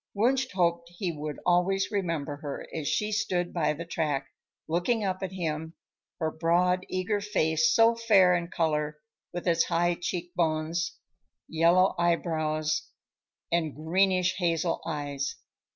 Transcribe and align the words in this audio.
Wunsch 0.15 0.47
hoped 0.55 0.89
he 0.97 1.11
would 1.11 1.37
always 1.45 1.91
remember 1.91 2.37
her 2.37 2.67
as 2.73 2.87
she 2.87 3.11
stood 3.11 3.53
by 3.53 3.73
the 3.73 3.85
track, 3.85 4.29
looking 4.67 5.03
up 5.03 5.21
at 5.21 5.31
him; 5.31 5.75
her 6.19 6.31
broad 6.31 6.87
eager 6.89 7.21
face, 7.21 7.71
so 7.71 7.95
fair 7.95 8.33
in 8.35 8.47
color, 8.47 8.97
with 9.31 9.47
its 9.47 9.65
high 9.65 9.93
cheek 9.93 10.33
bones, 10.33 10.97
yellow 11.47 11.93
eyebrows 11.99 12.89
and 13.51 13.75
greenishhazel 13.75 14.81
eyes. 14.87 15.35